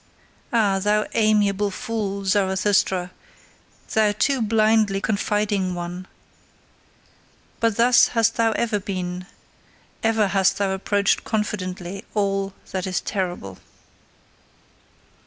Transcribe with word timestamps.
Ah, 0.51 0.79
thou 0.79 1.05
amiable 1.13 1.69
fool, 1.69 2.25
Zarathustra, 2.25 3.11
thou 3.93 4.11
too 4.13 4.41
blindly 4.41 4.99
confiding 4.99 5.75
one! 5.75 6.07
But 7.59 7.75
thus 7.77 8.07
hast 8.17 8.33
thou 8.33 8.51
ever 8.53 8.79
been: 8.79 9.27
ever 10.01 10.29
hast 10.29 10.57
thou 10.57 10.71
approached 10.71 11.23
confidently 11.23 12.03
all 12.15 12.53
that 12.71 12.87
is 12.87 12.99
terrible. 12.99 13.59